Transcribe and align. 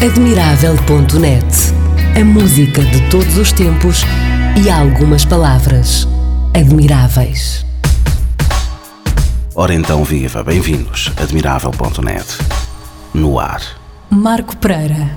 Admirável.net 0.00 1.44
A 2.14 2.24
música 2.24 2.84
de 2.84 3.10
todos 3.10 3.36
os 3.36 3.50
tempos 3.50 4.04
e 4.56 4.70
algumas 4.70 5.24
palavras 5.24 6.06
admiráveis. 6.54 7.66
Ora 9.56 9.74
então, 9.74 10.04
viva, 10.04 10.44
bem-vindos. 10.44 11.12
Admirável.net 11.20 12.24
No 13.12 13.40
ar. 13.40 13.60
Marco 14.08 14.56
Pereira. 14.58 15.10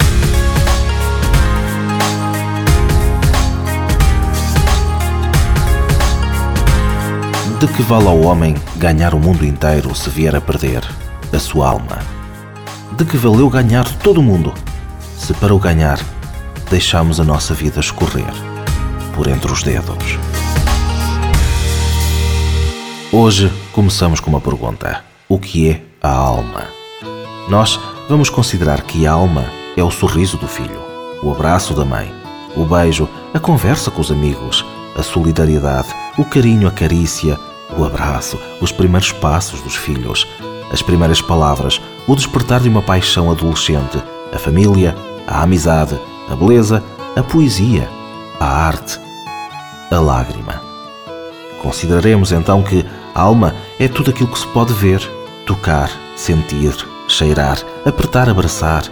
De 7.60 7.68
que 7.68 7.84
vale 7.84 8.08
ao 8.08 8.20
homem 8.22 8.56
ganhar 8.78 9.14
o 9.14 9.20
mundo 9.20 9.46
inteiro 9.46 9.94
se 9.94 10.10
vier 10.10 10.36
a 10.36 10.42
perder 10.42 10.84
a 11.32 11.38
sua 11.38 11.70
alma? 11.70 12.00
De 12.98 13.06
que 13.06 13.16
valeu 13.16 13.48
ganhar 13.48 13.88
todo 14.00 14.20
o 14.20 14.24
mundo 14.24 14.52
se 15.22 15.36
para 15.36 15.54
o 15.54 15.60
ganhar 15.60 16.00
deixamos 16.72 17.20
a 17.20 17.24
nossa 17.24 17.54
vida 17.54 17.80
escorrer 17.80 18.34
por 19.14 19.28
entre 19.28 19.52
os 19.52 19.62
dedos? 19.62 20.18
Hoje 23.12 23.54
começamos 23.72 24.20
com 24.20 24.32
uma 24.32 24.42
pergunta: 24.42 25.04
O 25.30 25.38
que 25.38 25.70
é 25.70 25.82
a 26.02 26.12
alma? 26.12 26.64
Nós 27.48 27.80
vamos 28.10 28.32
considerar 28.32 28.82
que 28.82 29.06
a 29.06 29.12
alma 29.12 29.46
é 29.78 29.84
o 29.84 29.92
sorriso 29.92 30.38
do 30.38 30.48
filho, 30.48 30.82
o 31.22 31.32
abraço 31.32 31.76
da 31.76 31.86
mãe, 31.86 32.12
o 32.58 32.66
beijo, 32.66 33.08
a 33.32 33.40
conversa 33.40 33.92
com 33.92 34.02
os 34.02 34.12
amigos, 34.12 34.66
a 34.98 35.04
solidariedade, 35.04 35.90
o 36.18 36.26
carinho, 36.26 36.68
a 36.68 36.72
carícia, 36.72 37.38
o 37.78 37.86
abraço, 37.86 38.40
os 38.60 38.72
primeiros 38.72 39.12
passos 39.12 39.62
dos 39.62 39.76
filhos, 39.76 40.28
as 40.72 40.82
primeiras 40.82 41.22
palavras, 41.22 41.80
o 42.08 42.16
despertar 42.16 42.60
de 42.62 42.70
uma 42.70 42.82
paixão 42.82 43.30
adolescente, 43.30 44.02
a 44.34 44.40
família, 44.40 44.96
a 45.32 45.44
amizade, 45.44 45.98
a 46.30 46.36
beleza, 46.36 46.84
a 47.16 47.24
poesia, 47.24 47.90
a 48.40 48.46
arte, 48.46 49.00
a 49.90 50.00
lágrima. 50.00 50.62
Consideraremos 51.62 52.32
então 52.32 52.62
que 52.62 52.86
a 53.16 53.22
alma 53.22 53.56
é 53.80 53.88
tudo 53.88 54.12
aquilo 54.12 54.30
que 54.30 54.40
se 54.40 54.48
pode 54.48 54.74
ver, 54.74 55.00
tocar, 55.46 55.90
sentir, 56.16 56.76
cheirar, 57.08 57.60
apertar, 57.86 58.30
abraçar, 58.30 58.84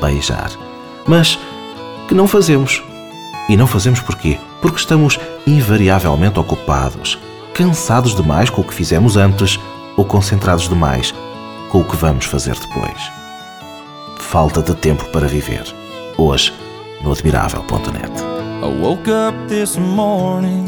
beijar. 0.00 0.50
Mas 1.06 1.38
que 2.06 2.14
não 2.14 2.26
fazemos. 2.26 2.82
E 3.48 3.56
não 3.56 3.66
fazemos 3.66 4.00
porquê? 4.00 4.38
Porque 4.60 4.78
estamos 4.78 5.18
invariavelmente 5.46 6.38
ocupados, 6.38 7.18
cansados 7.54 8.14
demais 8.14 8.50
com 8.50 8.60
o 8.60 8.64
que 8.64 8.74
fizemos 8.74 9.16
antes 9.16 9.58
ou 9.96 10.04
concentrados 10.04 10.68
demais 10.68 11.14
com 11.70 11.80
o 11.80 11.84
que 11.84 11.96
vamos 11.96 12.26
fazer 12.26 12.54
depois. 12.54 13.10
Falta 14.18 14.60
de 14.60 14.74
tempo 14.74 15.04
para 15.06 15.26
viver. 15.26 15.77
Hoje, 16.20 16.52
no 17.04 17.12
admirável.net. 17.12 18.10
I 18.60 18.66
woke 18.66 19.06
up 19.06 19.34
this 19.46 19.78
morning 19.78 20.66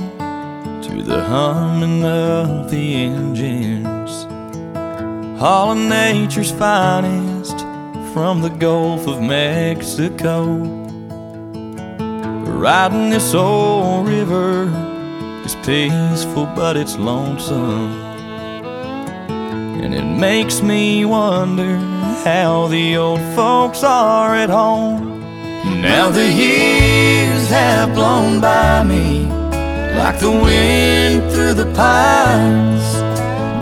to 0.80 1.02
the 1.02 1.24
humming 1.24 2.04
of 2.04 2.70
the 2.70 2.94
engines. 2.94 4.28
All 5.42 5.72
of 5.72 5.78
nature's 5.78 6.52
finest 6.52 7.58
from 8.14 8.42
the 8.42 8.50
Gulf 8.60 9.08
of 9.08 9.20
Mexico. 9.20 10.44
Riding 12.46 13.10
this 13.10 13.34
old 13.34 14.06
river 14.06 14.70
is 15.44 15.56
peaceful, 15.66 16.46
but 16.54 16.76
it's 16.76 16.96
lonesome. 16.96 17.90
And 19.82 19.94
it 19.94 20.04
makes 20.04 20.62
me 20.62 21.04
wonder 21.04 21.76
how 22.24 22.68
the 22.68 22.96
old 22.96 23.20
folks 23.34 23.82
are 23.82 24.36
at 24.36 24.48
home. 24.48 25.19
Now 25.64 26.10
the 26.10 26.26
years 26.26 27.48
have 27.50 27.94
blown 27.94 28.40
by 28.40 28.82
me 28.82 29.26
like 29.94 30.18
the 30.18 30.30
wind 30.30 31.30
through 31.30 31.52
the 31.52 31.70
pines. 31.74 32.94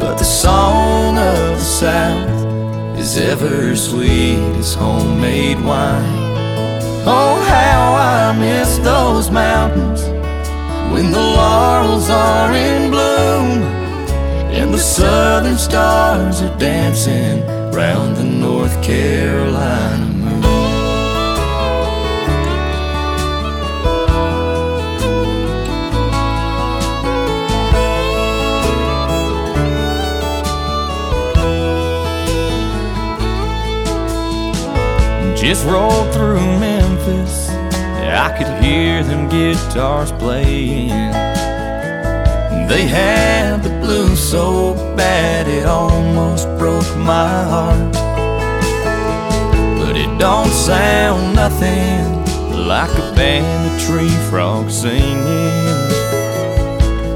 But 0.00 0.16
the 0.16 0.24
song 0.24 1.18
of 1.18 1.58
the 1.58 1.58
South 1.58 2.98
is 2.98 3.18
ever 3.18 3.74
sweet 3.74 4.38
as 4.58 4.74
homemade 4.74 5.60
wine. 5.64 6.28
Oh, 7.04 7.44
how 7.48 7.94
I 7.94 8.38
miss 8.38 8.78
those 8.78 9.30
mountains 9.30 10.02
when 10.92 11.10
the 11.10 11.20
laurels 11.20 12.08
are 12.10 12.52
in 12.52 12.90
bloom 12.92 13.62
and 14.52 14.72
the 14.72 14.78
southern 14.78 15.58
stars 15.58 16.42
are 16.42 16.58
dancing 16.58 17.44
round 17.72 18.16
the 18.16 18.24
North 18.24 18.82
Carolina 18.84 20.17
Just 35.40 35.64
rolled 35.66 36.12
through 36.12 36.40
Memphis, 36.58 37.48
I 37.48 38.34
could 38.36 38.62
hear 38.62 39.04
them 39.04 39.28
guitars 39.28 40.10
playing. 40.10 40.88
They 42.68 42.86
had 42.88 43.62
the 43.62 43.70
blues 43.80 44.18
so 44.18 44.74
bad 44.96 45.46
it 45.46 45.64
almost 45.64 46.46
broke 46.58 46.90
my 46.96 47.44
heart. 47.44 47.92
But 49.78 49.96
it 49.96 50.18
don't 50.18 50.50
sound 50.50 51.36
nothing 51.36 52.02
like 52.66 52.90
a 52.98 53.14
band 53.14 53.72
of 53.72 53.80
tree 53.86 54.16
frogs 54.28 54.76
singing. 54.76 55.22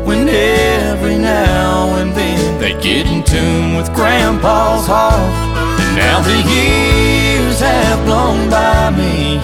When 0.06 0.28
every 0.28 1.18
now 1.18 1.96
and 1.96 2.12
then 2.12 2.60
they 2.60 2.80
get 2.80 3.06
in 3.08 3.24
tune 3.24 3.74
with 3.76 3.92
Grandpa's 3.92 4.86
heart. 4.86 5.34
And 5.80 5.96
now 5.96 6.22
the 6.22 6.36
years 6.48 7.21
have 7.92 8.06
blown 8.06 8.48
by 8.48 8.88
me 8.88 9.36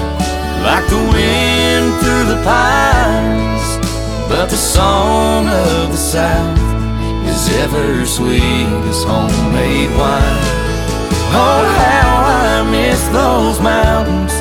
like 0.64 0.86
the 0.88 1.03
wind 1.12 1.86
through 2.00 2.25
the 2.32 2.41
pines. 2.48 3.66
But 4.31 4.47
the 4.48 4.56
song 4.56 5.47
of 5.48 5.91
the 5.92 6.03
South 6.16 6.58
is 7.28 7.42
ever 7.64 8.06
sweet 8.06 8.72
as 8.91 9.04
homemade 9.04 9.92
wine. 10.00 10.44
Oh, 11.44 11.62
how 11.84 12.10
I 12.41 12.70
miss 12.76 13.00
those 13.20 13.60
mountains 13.60 14.34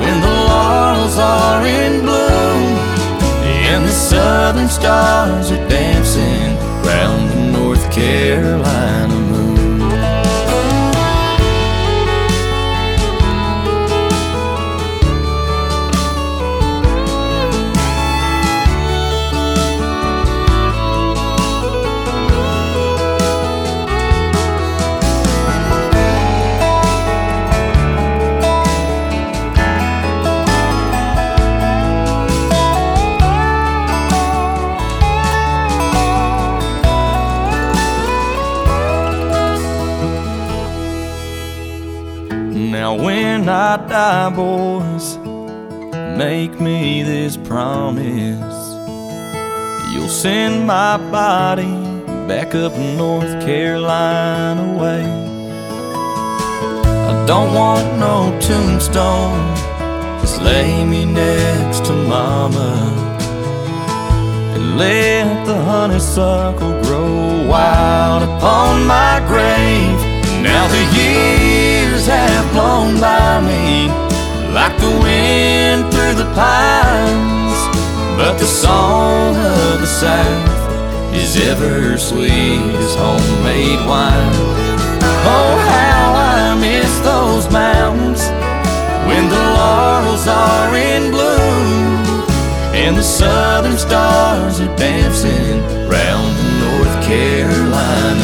when 0.00 0.16
the 0.26 0.34
laurels 0.50 1.16
are 1.18 1.64
in 1.64 2.00
bloom 2.00 2.62
and 3.70 3.84
the 3.84 3.96
southern 4.10 4.68
stars 4.68 5.52
are 5.52 5.68
dancing 5.68 6.56
round 6.82 7.52
North 7.52 7.86
Carolina 7.92 8.89
I 43.72 43.76
die, 43.76 44.30
boys, 44.30 45.16
make 46.18 46.60
me 46.60 47.04
this 47.04 47.36
promise. 47.36 48.58
You'll 49.92 50.08
send 50.08 50.66
my 50.66 50.96
body 51.12 51.70
back 52.26 52.56
up 52.56 52.76
North 52.76 53.32
Carolina 53.46 54.76
way. 54.76 55.04
I 57.10 57.24
don't 57.28 57.54
want 57.54 57.86
no 58.00 58.36
tombstone, 58.40 59.54
just 60.20 60.42
lay 60.42 60.84
me 60.84 61.04
next 61.04 61.84
to 61.84 61.92
Mama. 61.92 62.72
And 64.56 64.78
let 64.78 65.46
the 65.46 65.62
honeysuckle 65.62 66.82
grow 66.82 67.46
wild 67.46 68.24
upon 68.24 68.84
my 68.84 69.20
grave. 69.28 70.00
Now 70.42 70.66
the 70.66 70.98
years 70.98 71.59
years 72.00 72.06
have 72.06 72.52
blown 72.52 73.00
by 73.00 73.40
me 73.40 73.88
like 74.52 74.76
the 74.78 74.90
wind 75.02 75.92
through 75.92 76.14
the 76.14 76.30
pines. 76.34 77.58
But 78.16 78.38
the 78.38 78.46
song 78.46 79.36
of 79.36 79.80
the 79.80 79.86
South 79.86 81.14
is 81.14 81.36
ever 81.48 81.98
sweet 81.98 82.62
as 82.84 82.94
homemade 82.94 83.86
wine. 83.86 84.34
Oh, 85.32 85.54
how 85.72 86.14
I 86.14 86.58
miss 86.60 86.92
those 87.00 87.50
mountains 87.52 88.22
when 89.06 89.28
the 89.28 89.42
laurels 89.58 90.26
are 90.26 90.76
in 90.76 91.10
bloom 91.10 92.24
and 92.74 92.96
the 92.96 93.02
southern 93.02 93.78
stars 93.78 94.60
are 94.60 94.76
dancing 94.76 95.60
round 95.88 96.36
the 96.38 96.48
North 96.64 97.04
Carolina. 97.04 98.19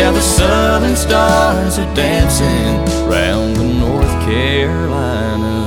Yeah, 0.00 0.12
the 0.12 0.22
southern 0.22 0.96
stars 0.96 1.78
are 1.78 1.94
dancing 1.94 3.06
round 3.06 3.54
the 3.56 3.64
North 3.64 4.08
Carolina 4.24 5.59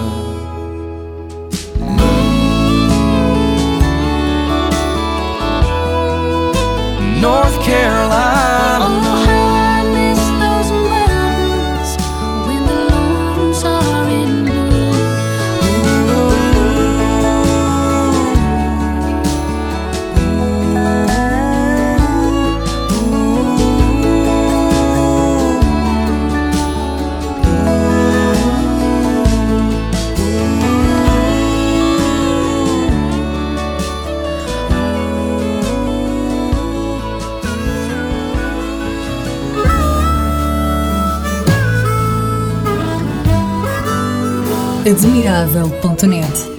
admirável.net 44.93 46.49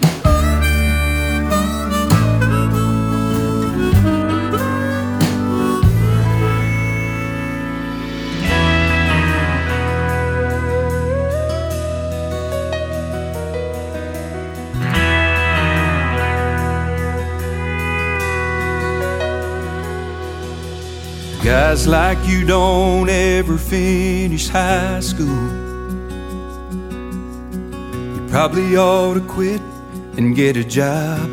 Guys 21.44 21.86
like 21.86 22.18
you 22.26 22.44
don't 22.44 23.08
ever 23.08 23.58
finish 23.58 24.48
high 24.48 24.98
school. 25.00 25.53
Probably 28.34 28.76
ought 28.76 29.14
to 29.14 29.20
quit 29.20 29.60
and 30.16 30.34
get 30.34 30.56
a 30.56 30.64
job. 30.64 31.30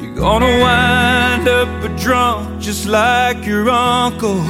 You're 0.00 0.14
gonna 0.14 0.60
wind 0.60 1.48
up 1.48 1.82
a 1.82 1.88
drunk 1.98 2.60
just 2.60 2.86
like 2.86 3.44
your 3.44 3.68
uncle. 3.68 4.40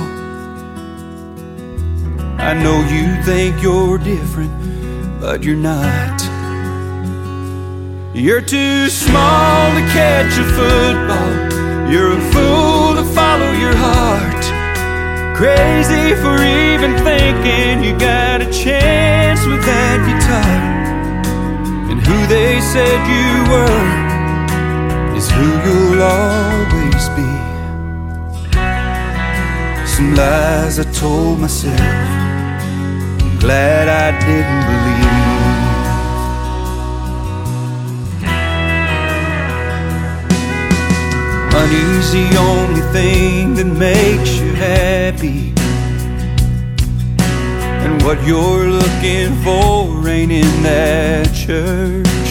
I 2.38 2.52
know 2.52 2.80
you 2.94 3.22
think 3.22 3.62
you're 3.62 3.96
different, 3.96 4.52
but 5.22 5.42
you're 5.42 5.56
not. 5.56 6.20
You're 8.14 8.42
too 8.42 8.90
small 8.90 9.72
to 9.72 9.80
catch 9.96 10.36
a 10.36 10.44
football. 10.58 11.90
You're 11.90 12.12
a 12.12 12.20
fool 12.30 12.94
to 12.96 13.04
follow 13.14 13.52
your 13.52 13.74
heart. 13.74 14.33
Crazy 15.34 16.14
for 16.22 16.36
even 16.38 16.96
thinking 17.02 17.82
you 17.82 17.98
got 17.98 18.40
a 18.40 18.46
chance 18.52 19.44
with 19.44 19.64
that 19.66 19.98
guitar. 20.06 20.60
And 21.90 22.00
who 22.00 22.18
they 22.28 22.60
said 22.60 23.00
you 23.16 23.30
were 23.52 25.16
is 25.16 25.28
who 25.28 25.48
you'll 25.66 26.02
always 26.02 27.08
be. 27.18 27.30
Some 29.84 30.14
lies 30.14 30.78
I 30.78 30.84
told 30.92 31.40
myself, 31.40 31.80
I'm 31.80 33.36
glad 33.40 33.88
I 33.88 34.16
didn't 34.24 34.64
believe. 34.70 35.23
Money's 41.64 42.12
the 42.12 42.36
only 42.36 42.82
thing 42.92 43.54
that 43.54 43.64
makes 43.64 44.36
you 44.36 44.52
happy. 44.52 45.54
And 47.84 48.02
what 48.02 48.22
you're 48.26 48.68
looking 48.68 49.32
for 49.42 50.06
ain't 50.06 50.30
in 50.30 50.62
that 50.62 51.32
church. 51.32 52.28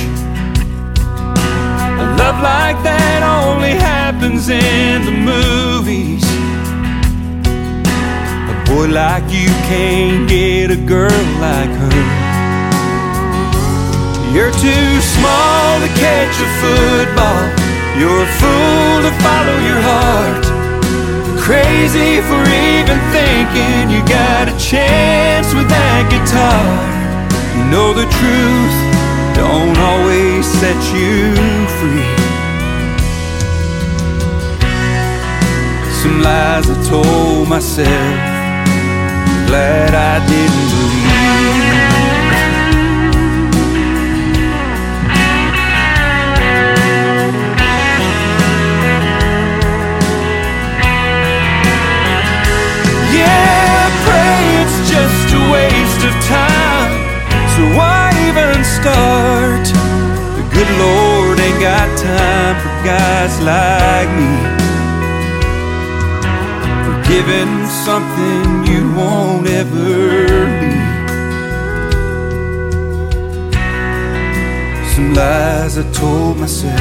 A 2.03 2.05
love 2.21 2.39
like 2.43 2.77
that 2.83 3.21
only 3.23 3.71
happens 3.71 4.49
in 4.49 5.03
the 5.03 5.15
movies. 5.31 6.25
A 8.53 8.55
boy 8.69 8.87
like 8.93 9.23
you 9.33 9.49
can't 9.65 10.29
get 10.29 10.69
a 10.69 10.77
girl 10.77 11.23
like 11.41 11.73
her. 11.83 12.03
You're 14.31 14.53
too 14.61 15.01
small 15.01 15.79
to 15.79 15.89
catch 15.97 16.35
a 16.39 16.49
football. 16.61 17.62
You're 17.99 18.23
a 18.23 18.31
fool 18.39 18.95
to 19.05 19.11
follow 19.21 19.57
your 19.69 19.81
heart 19.81 20.63
crazy 21.43 22.21
for 22.21 22.39
even 22.39 22.97
thinking 23.11 23.91
you 23.91 23.99
got 24.07 24.47
a 24.47 24.55
chance 24.57 25.53
with 25.53 25.67
that 25.67 26.07
guitar. 26.07 26.63
You 27.57 27.63
know 27.69 27.91
the 27.91 28.07
truth 28.07 28.77
don't 29.35 29.77
always 29.77 30.47
set 30.47 30.79
you 30.95 31.35
free. 31.77 32.15
Some 35.99 36.21
lies 36.21 36.69
I 36.69 36.77
told 36.87 37.49
myself, 37.49 38.15
glad 39.47 39.91
I 39.93 40.25
didn't 40.25 40.82
waste 55.53 56.03
of 56.09 56.15
time. 56.25 56.93
So 57.53 57.61
why 57.77 58.01
even 58.27 58.63
start? 58.63 59.65
The 60.37 60.43
good 60.55 60.71
Lord 60.83 61.39
ain't 61.45 61.59
got 61.69 61.87
time 61.97 62.55
for 62.61 62.73
guys 62.91 63.33
like 63.53 64.09
me. 64.19 64.33
For 66.83 66.95
giving 67.11 67.53
something 67.85 68.43
you 68.71 68.81
won't 68.99 69.47
ever 69.47 70.45
be. 70.61 70.73
Some 74.93 75.13
lies 75.13 75.77
I 75.77 75.85
told 75.91 76.37
myself. 76.37 76.79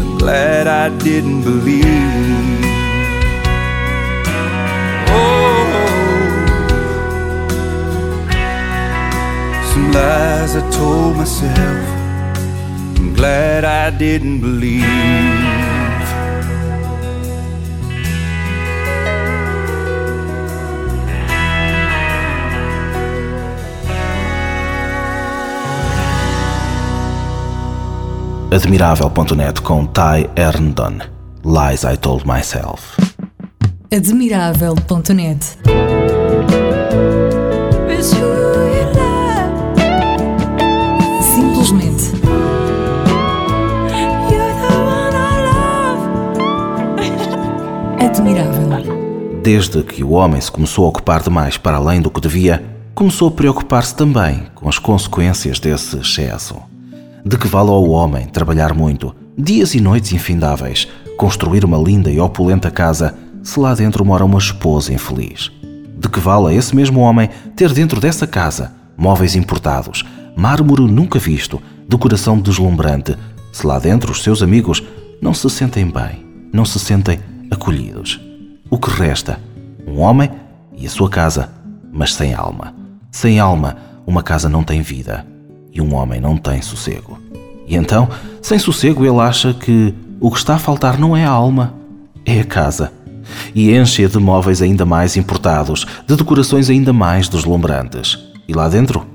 I'm 0.00 0.18
glad 0.18 0.66
I 0.66 0.86
didn't 0.98 1.42
believe. 1.42 2.53
Lies 9.94 10.56
I 10.56 10.62
told 10.70 11.16
myself. 11.16 11.86
I'm 12.96 13.14
glad 13.14 13.64
I 13.64 13.96
didn't 13.96 14.40
believe. 14.40 14.84
Admirável.net 28.50 29.62
com 29.62 29.92
Ty 29.92 30.28
Herndon. 30.34 31.02
Lies 31.42 31.84
I 31.84 31.96
Told 31.98 32.24
Myself. 32.24 32.96
Admirável.net 33.88 35.56
admirável. 48.14 49.40
Desde 49.42 49.82
que 49.82 50.04
o 50.04 50.12
homem 50.12 50.40
se 50.40 50.50
começou 50.50 50.86
a 50.86 50.88
ocupar 50.88 51.22
demais 51.22 51.56
para 51.56 51.76
além 51.76 52.00
do 52.00 52.10
que 52.10 52.20
devia, 52.20 52.64
começou 52.94 53.28
a 53.28 53.32
preocupar-se 53.32 53.94
também 53.94 54.44
com 54.54 54.68
as 54.68 54.78
consequências 54.78 55.58
desse 55.58 55.98
excesso. 55.98 56.56
De 57.24 57.36
que 57.36 57.48
vale 57.48 57.70
ao 57.70 57.88
homem 57.90 58.26
trabalhar 58.26 58.72
muito, 58.72 59.14
dias 59.36 59.74
e 59.74 59.80
noites 59.80 60.12
infindáveis, 60.12 60.86
construir 61.16 61.64
uma 61.64 61.76
linda 61.76 62.10
e 62.10 62.20
opulenta 62.20 62.70
casa, 62.70 63.14
se 63.42 63.58
lá 63.58 63.74
dentro 63.74 64.04
mora 64.04 64.24
uma 64.24 64.38
esposa 64.38 64.92
infeliz? 64.92 65.50
De 65.98 66.08
que 66.08 66.20
vale 66.20 66.48
a 66.48 66.52
esse 66.54 66.74
mesmo 66.74 67.00
homem 67.00 67.28
ter 67.56 67.72
dentro 67.72 68.00
dessa 68.00 68.26
casa 68.26 68.72
móveis 68.96 69.34
importados, 69.34 70.04
mármore 70.36 70.82
nunca 70.82 71.18
visto, 71.18 71.60
decoração 71.88 72.38
deslumbrante, 72.38 73.16
se 73.52 73.66
lá 73.66 73.78
dentro 73.78 74.12
os 74.12 74.22
seus 74.22 74.40
amigos 74.40 74.82
não 75.20 75.34
se 75.34 75.50
sentem 75.50 75.84
bem, 75.90 76.24
não 76.52 76.64
se 76.64 76.78
sentem 76.78 77.18
acolhidos. 77.50 78.20
O 78.70 78.78
que 78.78 78.90
resta? 78.90 79.40
Um 79.86 80.00
homem 80.00 80.30
e 80.76 80.86
a 80.86 80.90
sua 80.90 81.08
casa, 81.08 81.50
mas 81.92 82.14
sem 82.14 82.34
alma. 82.34 82.74
Sem 83.10 83.38
alma, 83.38 83.76
uma 84.06 84.22
casa 84.22 84.48
não 84.48 84.62
tem 84.62 84.82
vida 84.82 85.26
e 85.72 85.80
um 85.80 85.94
homem 85.94 86.20
não 86.20 86.36
tem 86.36 86.62
sossego. 86.62 87.18
E 87.66 87.74
então, 87.74 88.08
sem 88.40 88.58
sossego, 88.58 89.04
ele 89.04 89.18
acha 89.20 89.52
que 89.52 89.94
o 90.20 90.30
que 90.30 90.38
está 90.38 90.54
a 90.54 90.58
faltar 90.58 90.98
não 90.98 91.16
é 91.16 91.24
a 91.24 91.30
alma, 91.30 91.74
é 92.24 92.40
a 92.40 92.44
casa. 92.44 92.92
E 93.54 93.74
enche-a 93.74 94.08
de 94.08 94.18
móveis 94.18 94.62
ainda 94.62 94.84
mais 94.84 95.16
importados, 95.16 95.86
de 96.06 96.16
decorações 96.16 96.70
ainda 96.70 96.92
mais 96.92 97.28
deslumbrantes. 97.28 98.18
E 98.46 98.52
lá 98.52 98.68
dentro? 98.68 99.06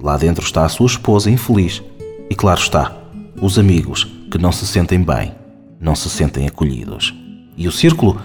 Lá 0.00 0.16
dentro 0.16 0.44
está 0.44 0.64
a 0.64 0.68
sua 0.68 0.86
esposa 0.86 1.30
infeliz. 1.30 1.82
E 2.30 2.34
claro 2.34 2.60
está, 2.60 2.96
os 3.40 3.58
amigos 3.58 4.04
que 4.30 4.38
não 4.38 4.52
se 4.52 4.66
sentem 4.66 5.02
bem, 5.02 5.32
não 5.80 5.94
se 5.94 6.08
sentem 6.08 6.46
acolhidos. 6.46 7.14
E 7.58 7.66
o 7.66 7.72
círculo 7.72 8.18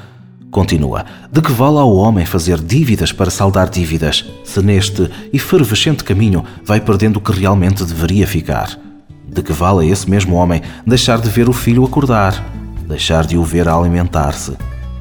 continua. 0.52 1.04
De 1.32 1.42
que 1.42 1.52
vale 1.52 1.80
ao 1.80 1.94
homem 1.96 2.24
fazer 2.24 2.62
dívidas 2.62 3.12
para 3.12 3.32
saldar 3.32 3.68
dívidas, 3.68 4.24
se 4.46 4.62
neste 4.62 5.10
efervescente 5.34 6.04
caminho 6.04 6.46
vai 6.63 6.80
perdendo 6.80 7.18
o 7.18 7.22
que 7.22 7.32
realmente 7.32 7.84
deveria 7.84 8.28
ficar? 8.28 8.80
De 9.28 9.42
que 9.42 9.52
vale 9.52 9.88
a 9.88 9.92
esse 9.92 10.08
mesmo 10.08 10.36
homem 10.36 10.62
deixar 10.86 11.20
de 11.20 11.30
ver 11.30 11.50
o 11.50 11.54
filho 11.54 11.84
acordar, 11.84 12.46
deixar 12.88 13.25
de 13.25 13.36
o 13.36 13.44
ver 13.44 13.68
alimentar-se, 13.68 14.54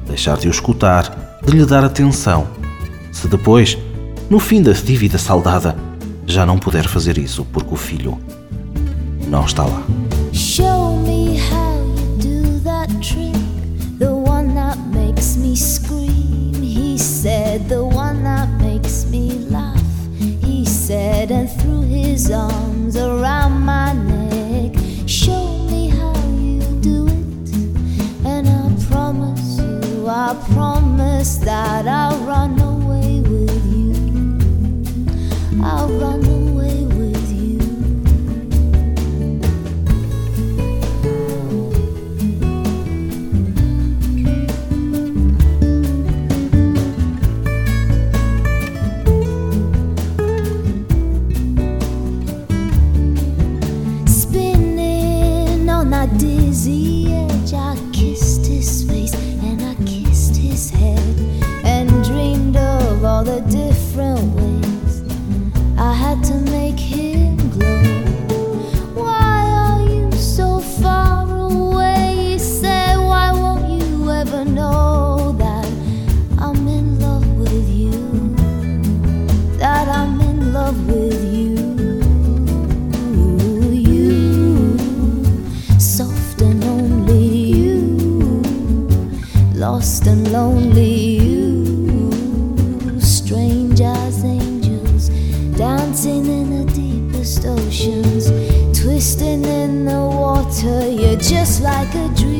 deixar 0.07 0.37
de 0.37 0.47
o 0.47 0.51
escutar, 0.51 1.39
de 1.45 1.55
lhe 1.55 1.65
dar 1.65 1.83
atenção, 1.83 2.47
se 3.11 3.27
depois, 3.27 3.77
no 4.31 4.39
fim 4.39 4.63
da 4.63 4.71
dívida 4.71 5.19
saldada, 5.19 5.75
já 6.25 6.43
não 6.43 6.57
puder 6.57 6.87
fazer 6.87 7.19
isso 7.19 7.45
porque 7.45 7.75
o 7.75 7.77
filho 7.77 8.17
não 9.27 9.45
está 9.45 9.63
lá? 9.63 9.83
Said, 20.93 21.31
and 21.31 21.49
threw 21.59 21.81
his 21.81 22.29
arms 22.29 22.95
around 22.95 23.53
my 23.65 23.93
neck. 23.93 24.71
Show 25.07 25.45
me 25.71 25.87
how 25.87 26.13
you 26.47 26.61
do 26.81 27.07
it, 27.07 27.49
and 28.33 28.45
I 28.47 28.63
promise 28.91 29.57
you, 29.57 30.07
I 30.07 30.29
promise 30.53 31.37
that 31.49 31.87
I'll 31.87 32.19
run 32.33 32.53
away 32.59 33.11
with 33.31 33.63
you. 33.75 33.93
I'll 35.63 35.89
run 36.03 36.23
away 36.25 36.42
I 57.55 57.77
kissed 57.91 58.45
his 58.45 58.83
face 58.83 59.13
and 59.13 59.61
I 59.61 59.75
kissed 59.85 60.35
his 60.35 60.69
head 60.69 61.15
and 61.63 61.89
dreamed 62.03 62.57
of 62.57 63.03
all 63.03 63.23
the 63.23 63.41
lonely 90.53 91.17
you, 91.17 92.99
strange 92.99 93.81
as 93.81 94.23
angels, 94.23 95.09
dancing 95.57 96.25
in 96.25 96.65
the 96.65 96.73
deepest 96.73 97.45
oceans, 97.45 98.27
twisting 98.79 99.43
in 99.45 99.85
the 99.85 99.99
water. 99.99 100.89
You're 100.89 101.17
just 101.17 101.61
like 101.61 101.93
a 101.95 102.07
dream. 102.15 102.32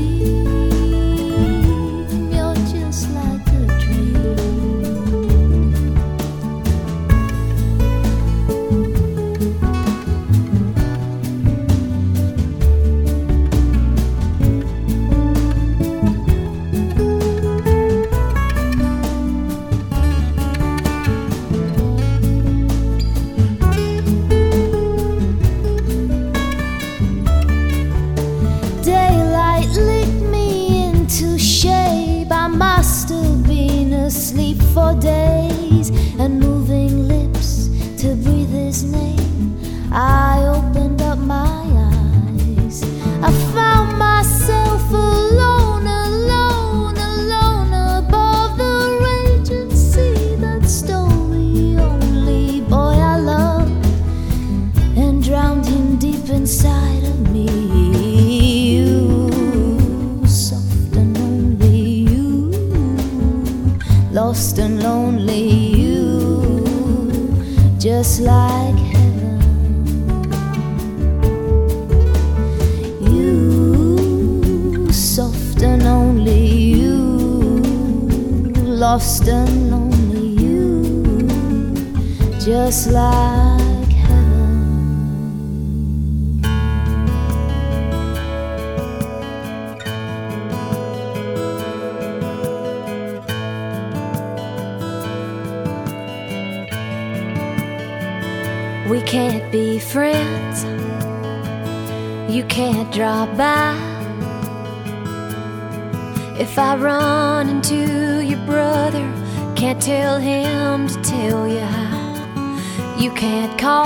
We 98.89 99.01
can't 99.01 99.49
be 99.49 99.79
friends. 99.79 100.65
You 102.29 102.43
can't 102.43 102.91
drop 102.91 103.29
by. 103.37 103.77
If 106.37 106.59
I 106.59 106.75
run 106.75 107.47
into 107.47 108.21
your 108.21 108.45
brother, 108.45 109.05
can't 109.55 109.81
tell 109.81 110.19
him 110.19 110.89
to 110.89 111.01
tell 111.01 111.47
you 111.47 111.61
how. 111.61 112.97
You 112.97 113.11
can't 113.13 113.57
call. 113.57 113.85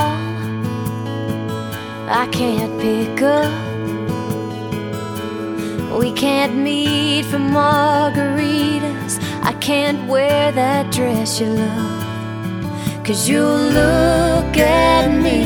I 2.09 2.27
can't 2.31 2.81
pick 2.81 3.21
up. 3.21 3.53
We 5.99 6.11
can't 6.11 6.55
meet 6.55 7.25
for 7.25 7.37
margaritas. 7.37 9.21
I 9.43 9.53
can't 9.61 10.07
wear 10.09 10.51
that 10.53 10.91
dress 10.91 11.39
you 11.39 11.49
love. 11.49 11.96
Cause 13.07 13.29
you 13.29 13.41
look 13.41 14.57
at 14.57 15.07
me 15.07 15.45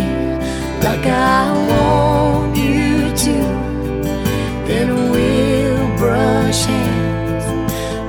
like 0.81 1.05
I 1.05 1.51
want 1.69 2.57
you 2.57 3.15
to. 3.25 3.37
Then 4.65 5.11
we'll 5.11 5.97
brush 5.99 6.65
hands 6.65 7.45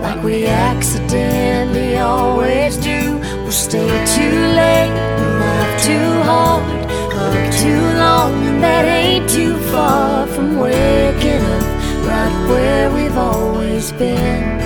like 0.00 0.22
we 0.24 0.46
accidentally 0.46 1.98
always 1.98 2.78
do. 2.78 3.18
We'll 3.42 3.52
stay 3.52 3.90
too 4.16 4.38
late 4.56 4.94
laugh 5.42 5.84
too 5.84 6.10
hard, 6.22 6.86
work 7.12 7.52
too 7.64 7.84
long, 8.04 8.32
and 8.48 8.62
that 8.62 8.86
ain't 8.86 9.28
too 9.28 9.54
far 9.70 10.26
from 10.28 10.56
waking 10.58 11.44
up 11.56 11.66
right 12.08 12.48
where 12.48 12.90
we've 12.90 13.18
always 13.18 13.92
been. 13.92 14.62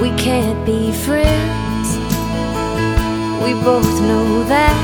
We 0.00 0.10
can't 0.16 0.64
be 0.64 0.92
friends, 0.92 1.57
we 3.42 3.54
both 3.54 4.00
know 4.00 4.44
that. 4.44 4.76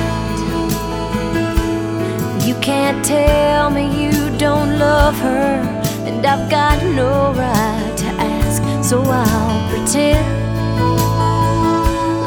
You 2.46 2.54
can't 2.60 3.04
tell 3.04 3.70
me 3.70 3.84
you 4.02 4.36
don't 4.38 4.78
love 4.78 5.16
her, 5.18 5.60
and 6.06 6.24
I've 6.24 6.50
got 6.50 6.82
no 6.82 7.32
right 7.32 7.94
to 7.96 8.06
ask, 8.06 8.62
so 8.88 9.02
I'll 9.02 9.68
pretend 9.70 10.26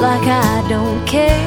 like 0.01 0.27
I 0.27 0.65
don't 0.67 1.05
care. 1.05 1.45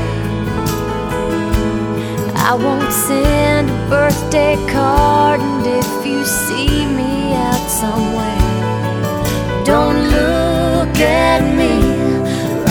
I 2.37 2.55
won't 2.55 2.93
send 2.93 3.71
a 3.71 3.89
birthday 3.89 4.57
card, 4.73 5.41
and 5.41 5.67
if 5.67 6.07
you 6.07 6.25
see 6.25 6.87
me 6.87 7.35
out 7.35 7.69
somewhere, 7.69 9.65
don't 9.65 9.99
look 10.17 10.97
at 10.99 11.43
me 11.57 11.75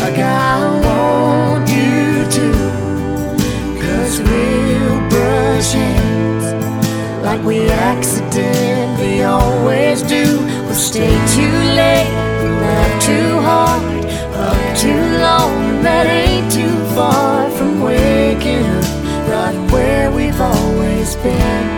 like 0.01 0.17
I 0.17 0.68
like 7.29 7.45
we 7.45 7.69
accidentally 7.69 9.23
always 9.23 10.01
do. 10.01 10.25
We'll 10.65 10.73
stay 10.73 11.13
too 11.35 11.57
late, 11.81 12.09
laugh 12.63 13.03
too 13.03 13.29
hard, 13.47 13.83
up 14.47 14.77
too 14.83 15.03
long. 15.25 15.83
That 15.83 16.07
ain't 16.07 16.51
too 16.51 16.75
far 16.95 17.47
from 17.51 17.81
waking 17.81 18.65
up 18.65 19.29
right 19.29 19.71
where 19.71 20.11
we've 20.11 20.41
always 20.41 21.15
been. 21.17 21.68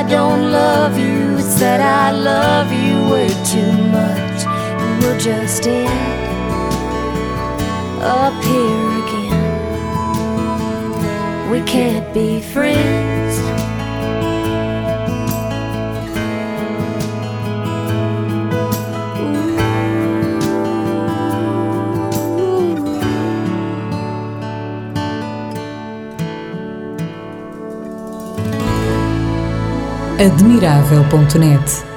I 0.00 0.02
don't 0.08 0.50
love 0.50 0.98
you, 0.98 1.36
it's 1.36 1.60
that 1.60 1.78
I 1.78 2.10
love 2.10 2.72
you 2.72 3.04
way 3.12 3.28
too 3.44 3.72
much. 3.92 4.46
And 4.46 5.02
we'll 5.02 5.18
just 5.20 5.66
end 5.66 5.90
up 8.02 8.42
here 8.42 8.88
again. 9.04 9.50
We 11.50 11.60
can't 11.64 12.14
be 12.14 12.40
friends. 12.40 13.19
Admirável.net 30.20 31.89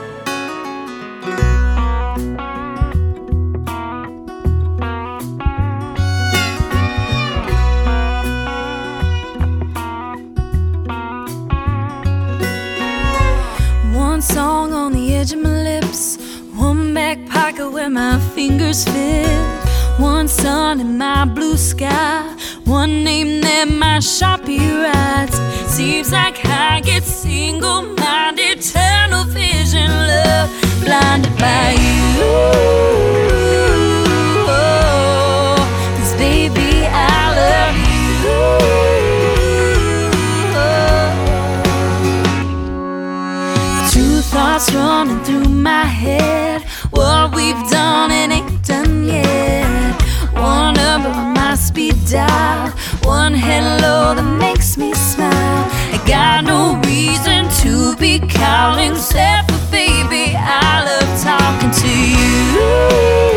head. 46.13 46.62
What 46.91 47.36
we've 47.36 47.63
done 47.69 48.12
and 48.12 48.32
ain't 48.32 48.65
done 48.65 49.04
yet. 49.04 50.02
One 50.34 50.73
number 50.76 51.10
on 51.10 51.34
my 51.34 51.56
speed 51.56 51.95
dial. 52.10 52.69
One 53.04 53.34
hello 53.34 54.15
that 54.15 54.38
makes 54.39 54.78
me 54.78 54.93
smile. 54.93 55.65
I 55.95 55.99
got 56.06 56.45
no 56.45 56.80
reason 56.89 57.41
to 57.62 57.95
be 57.97 58.19
calling, 58.19 58.93
except 58.93 59.52
for 59.52 59.71
baby. 59.71 60.36
I 60.36 60.73
love 60.88 61.10
talking 61.21 61.71
to 61.82 61.91
you. 62.13 63.33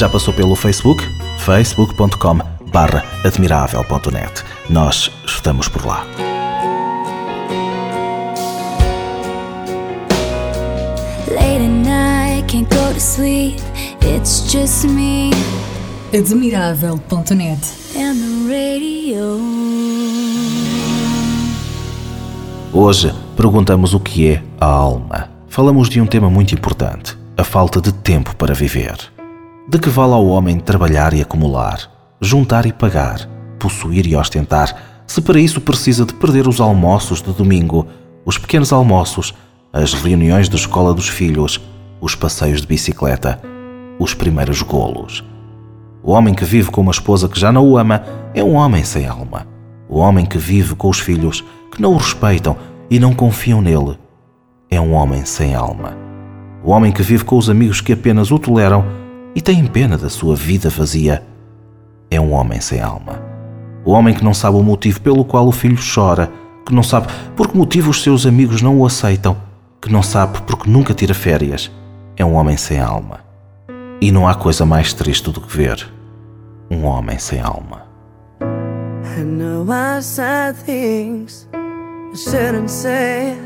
Já 0.00 0.08
passou 0.08 0.32
pelo 0.32 0.56
Facebook? 0.56 1.04
facebook.com 1.40 2.38
barra 2.72 3.04
admirável.net. 3.22 4.42
Nós 4.70 5.10
estamos 5.26 5.68
por 5.68 5.84
lá. 5.84 6.06
Late 11.28 11.42
at 11.42 11.68
night, 11.68 12.50
can't 12.50 12.74
go 12.74 12.94
to 12.94 12.98
sleep. 12.98 13.60
It's 14.00 14.50
just 14.50 14.86
me 14.86 15.32
Admirável.net. 16.14 17.60
and 17.94 18.14
the 18.14 18.48
radio. 18.48 19.38
Hoje 22.72 23.14
perguntamos 23.36 23.92
o 23.92 24.00
que 24.00 24.28
é 24.28 24.42
a 24.58 24.64
alma. 24.64 25.28
Falamos 25.46 25.90
de 25.90 26.00
um 26.00 26.06
tema 26.06 26.30
muito 26.30 26.54
importante: 26.54 27.18
a 27.36 27.44
falta 27.44 27.82
de 27.82 27.92
tempo 27.92 28.34
para 28.36 28.54
viver. 28.54 29.19
De 29.70 29.78
que 29.78 29.88
vale 29.88 30.14
ao 30.14 30.26
homem 30.26 30.58
trabalhar 30.58 31.14
e 31.14 31.22
acumular, 31.22 31.88
juntar 32.20 32.66
e 32.66 32.72
pagar, 32.72 33.28
possuir 33.56 34.04
e 34.04 34.16
ostentar, 34.16 34.74
se 35.06 35.20
para 35.20 35.38
isso 35.38 35.60
precisa 35.60 36.04
de 36.04 36.12
perder 36.12 36.48
os 36.48 36.60
almoços 36.60 37.22
de 37.22 37.32
domingo, 37.32 37.86
os 38.24 38.36
pequenos 38.36 38.72
almoços, 38.72 39.32
as 39.72 39.94
reuniões 39.94 40.48
de 40.48 40.56
escola 40.56 40.92
dos 40.92 41.06
filhos, 41.06 41.60
os 42.00 42.16
passeios 42.16 42.62
de 42.62 42.66
bicicleta, 42.66 43.40
os 43.96 44.12
primeiros 44.12 44.60
golos? 44.60 45.24
O 46.02 46.10
homem 46.10 46.34
que 46.34 46.44
vive 46.44 46.68
com 46.68 46.80
uma 46.80 46.90
esposa 46.90 47.28
que 47.28 47.38
já 47.38 47.52
não 47.52 47.64
o 47.64 47.78
ama 47.78 48.02
é 48.34 48.42
um 48.42 48.56
homem 48.56 48.82
sem 48.82 49.06
alma. 49.06 49.46
O 49.88 50.00
homem 50.00 50.26
que 50.26 50.36
vive 50.36 50.74
com 50.74 50.88
os 50.88 50.98
filhos 50.98 51.44
que 51.70 51.80
não 51.80 51.92
o 51.92 51.96
respeitam 51.96 52.56
e 52.90 52.98
não 52.98 53.14
confiam 53.14 53.62
nele 53.62 53.96
é 54.68 54.80
um 54.80 54.94
homem 54.94 55.24
sem 55.24 55.54
alma. 55.54 55.96
O 56.64 56.72
homem 56.72 56.90
que 56.90 57.04
vive 57.04 57.22
com 57.22 57.38
os 57.38 57.48
amigos 57.48 57.80
que 57.80 57.92
apenas 57.92 58.32
o 58.32 58.38
toleram 58.40 58.98
e 59.34 59.40
têm 59.40 59.66
pena 59.66 59.96
da 59.96 60.08
sua 60.08 60.34
vida 60.34 60.68
vazia 60.68 61.22
é 62.10 62.20
um 62.20 62.32
homem 62.32 62.60
sem 62.60 62.80
alma. 62.80 63.22
O 63.84 63.92
homem 63.92 64.14
que 64.14 64.24
não 64.24 64.34
sabe 64.34 64.56
o 64.56 64.62
motivo 64.62 65.00
pelo 65.00 65.24
qual 65.24 65.46
o 65.46 65.52
filho 65.52 65.78
chora, 65.78 66.30
que 66.66 66.74
não 66.74 66.82
sabe 66.82 67.06
por 67.36 67.48
que 67.48 67.56
motivo 67.56 67.90
os 67.90 68.02
seus 68.02 68.26
amigos 68.26 68.60
não 68.60 68.78
o 68.78 68.86
aceitam, 68.86 69.36
que 69.80 69.90
não 69.90 70.02
sabe 70.02 70.40
porque 70.42 70.68
nunca 70.68 70.92
tira 70.92 71.14
férias, 71.14 71.70
é 72.16 72.24
um 72.24 72.34
homem 72.34 72.56
sem 72.56 72.80
alma. 72.80 73.20
E 74.00 74.10
não 74.10 74.26
há 74.26 74.34
coisa 74.34 74.66
mais 74.66 74.92
triste 74.92 75.30
do 75.30 75.40
que 75.40 75.56
ver 75.56 75.86
um 76.70 76.84
homem 76.84 77.18
sem 77.18 77.40
alma. 77.40 77.86
I 78.40 79.22
know 79.22 79.66
I 79.70 80.00
said 80.02 80.56
things 80.56 81.48
I 81.54 82.16
shouldn't 82.16 82.70
say. 82.70 83.36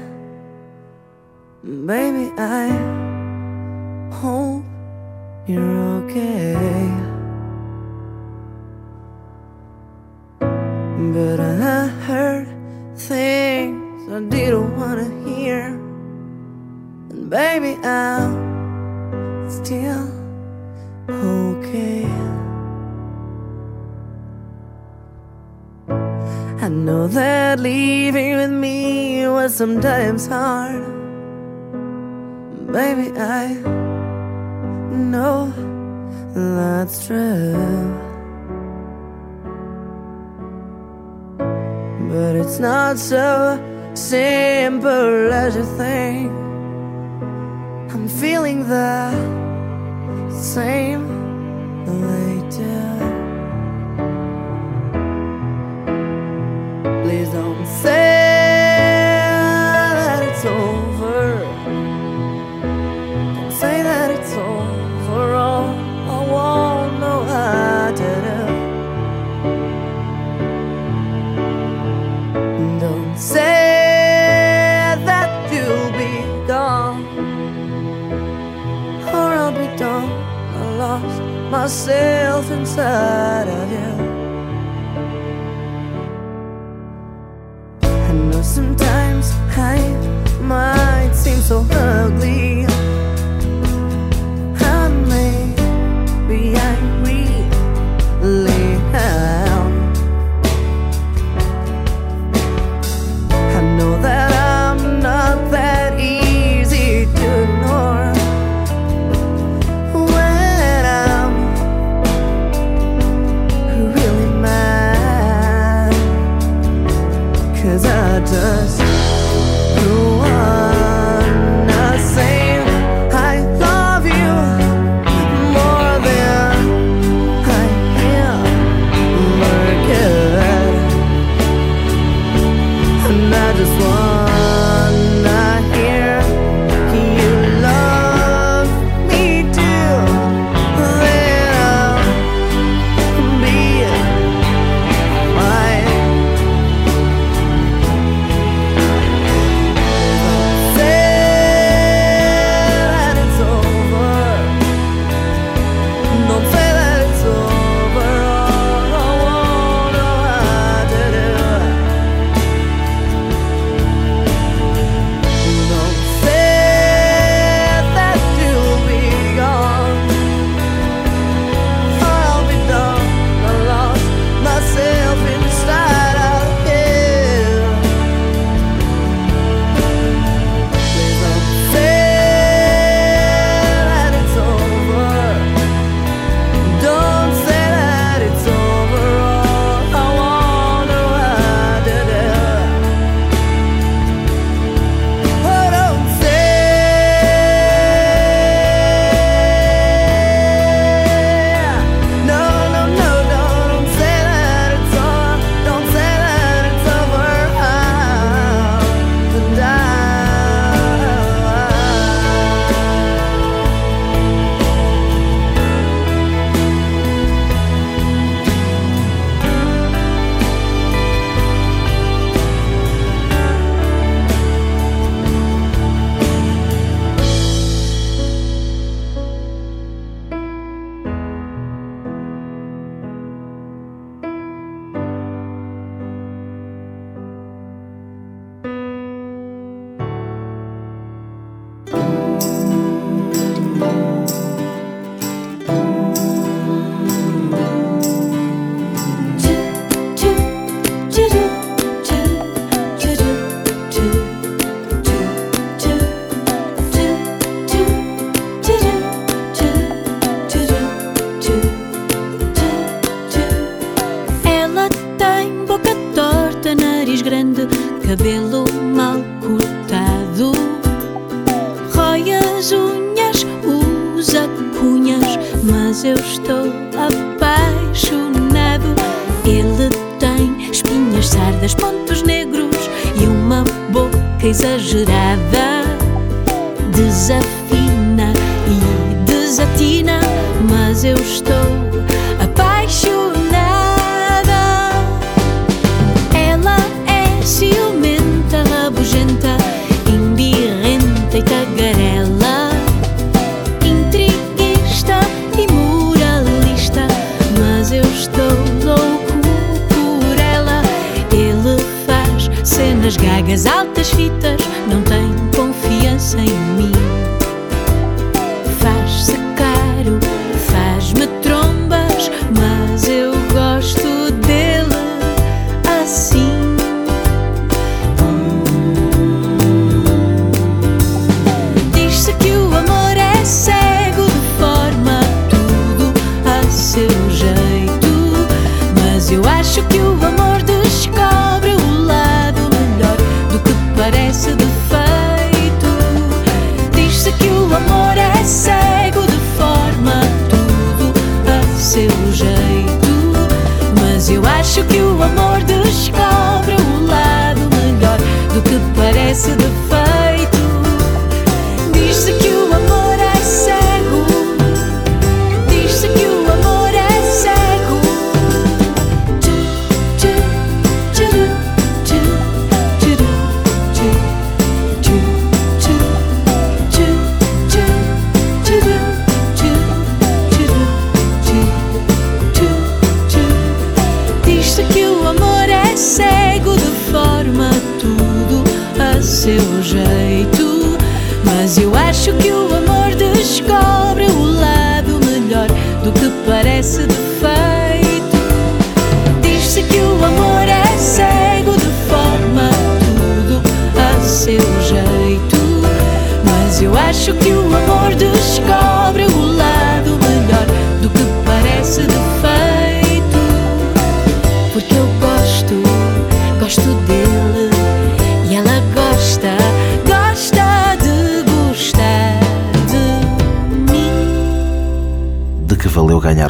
Baby, 1.62 2.32
I 2.38 2.70
hope 4.10 4.63
you're 5.46 6.02
okay. 6.04 6.90
But 10.40 11.40
I 11.40 11.86
heard 12.06 12.48
things 12.96 14.10
I 14.10 14.20
didn't 14.20 14.76
want 14.76 15.00
to 15.00 15.28
hear. 15.28 15.66
And 17.10 17.28
baby, 17.28 17.76
I'm 17.84 19.50
still 19.50 20.08
okay. 21.08 22.06
I 26.64 26.68
know 26.68 27.06
that 27.08 27.60
leaving 27.60 28.36
with 28.36 28.50
me 28.50 29.28
was 29.28 29.54
sometimes 29.54 30.26
hard. 30.26 30.82
Baby, 32.72 33.12
I 33.18 33.73
know 34.94 35.52
that's 36.34 37.06
true. 37.06 37.52
But 42.08 42.36
it's 42.36 42.58
not 42.58 42.98
so 42.98 43.58
simple 43.94 45.32
as 45.32 45.56
you 45.56 45.64
think. 45.76 46.30
I'm 47.92 48.08
feeling 48.08 48.68
the 48.68 49.10
same 50.30 51.23
myself 81.64 82.50
inside 82.50 83.48
of 83.48 83.70
you. 83.72 83.90
I 87.88 88.12
know 88.12 88.42
sometimes 88.42 89.32
I 89.56 89.78
might 90.42 91.12
seem 91.14 91.40
so 91.40 91.66
ugly. 91.70 92.53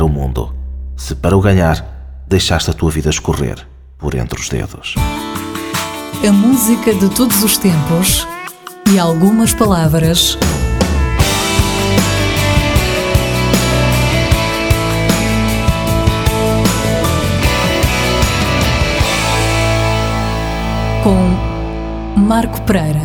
O 0.05 0.09
mundo, 0.09 0.55
se 0.97 1.15
para 1.15 1.37
o 1.37 1.41
ganhar 1.41 2.25
deixaste 2.29 2.71
a 2.71 2.75
tua 2.75 2.91
vida 2.91 3.11
escorrer 3.11 3.67
por 3.99 4.15
entre 4.15 4.41
os 4.41 4.49
dedos? 4.49 4.95
A 6.27 6.33
música 6.33 6.95
de 6.95 7.09
todos 7.11 7.43
os 7.43 7.59
tempos 7.59 8.27
e 8.93 8.99
algumas 8.99 9.53
palavras 9.53 10.39
com 21.03 22.19
Marco 22.19 22.63
Pereira. 22.63 23.03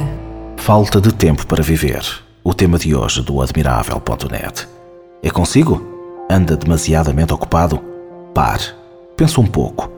Falta 0.58 1.02
de 1.02 1.14
tempo 1.14 1.46
para 1.46 1.62
viver. 1.62 2.02
O 2.44 2.54
tema 2.54 2.78
de 2.78 2.96
hoje 2.96 3.22
do 3.22 3.42
admirável.net. 3.42 4.68
É 5.22 5.30
consigo? 5.30 5.99
Anda 6.32 6.56
demasiadamente 6.56 7.34
ocupado? 7.34 7.80
Pare. 8.36 8.62
Pensa 9.18 9.42
um 9.42 9.48
pouco. 9.48 9.90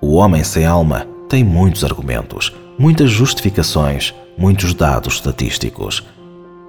O 0.00 0.14
homem 0.14 0.42
sem 0.42 0.64
alma 0.64 1.06
tem 1.28 1.44
muitos 1.44 1.84
argumentos, 1.84 2.56
muitas 2.78 3.10
justificações, 3.10 4.14
muitos 4.38 4.72
dados 4.72 5.16
estatísticos. 5.16 6.02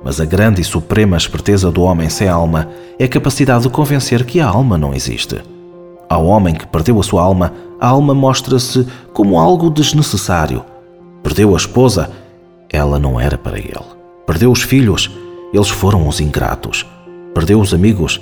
Mas 0.04 0.20
a 0.20 0.26
grande 0.26 0.60
e 0.60 0.66
suprema 0.66 1.16
esperteza 1.16 1.72
do 1.72 1.82
homem 1.82 2.10
sem 2.10 2.28
alma 2.28 2.68
é 3.00 3.06
a 3.06 3.08
capacidade 3.08 3.64
de 3.64 3.70
convencer 3.70 4.26
que 4.26 4.42
a 4.42 4.48
alma 4.48 4.78
não 4.78 4.94
existe. 4.94 5.42
Ao 6.10 6.26
homem 6.26 6.54
que 6.54 6.68
perdeu 6.68 7.00
a 7.00 7.04
sua 7.04 7.24
alma, 7.24 7.54
a 7.80 7.88
alma 7.88 8.14
mostra-se 8.14 8.86
como 9.14 9.40
algo 9.40 9.70
desnecessário. 9.70 10.66
Perdeu 11.24 11.54
a 11.54 11.58
esposa, 11.58 12.12
ela 12.70 13.00
não 13.00 13.18
era 13.18 13.38
para 13.38 13.58
ele. 13.58 13.80
Perdeu 14.28 14.52
os 14.52 14.62
filhos, 14.62 15.10
eles 15.54 15.70
foram 15.70 16.06
os 16.06 16.20
ingratos. 16.20 16.86
Perdeu 17.34 17.62
os 17.62 17.74
amigos, 17.74 18.20